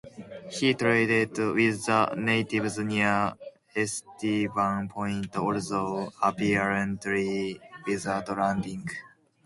He 0.49 0.73
traded 0.73 1.37
with 1.37 1.85
the 1.85 2.15
natives 2.17 2.79
near 2.79 3.35
Estevan 3.77 4.89
Point, 4.89 5.35
although 5.37 6.11
apparently 6.23 7.61
without 7.85 8.35
landing. 8.35 8.89